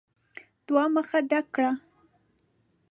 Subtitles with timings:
[0.67, 1.71] دوه مخه ډک کړه!